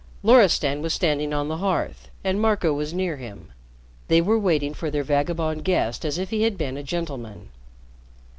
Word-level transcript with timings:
Loristan 0.23 0.81
was 0.81 0.95
standing 0.95 1.31
on 1.31 1.47
the 1.47 1.57
hearth 1.57 2.09
and 2.23 2.41
Marco 2.41 2.73
was 2.73 2.91
near 2.91 3.17
him. 3.17 3.51
They 4.07 4.19
were 4.19 4.39
waiting 4.39 4.73
for 4.73 4.89
their 4.89 5.03
vagabond 5.03 5.63
guest 5.63 6.03
as 6.05 6.17
if 6.17 6.31
he 6.31 6.41
had 6.41 6.57
been 6.57 6.75
a 6.75 6.81
gentleman. 6.81 7.49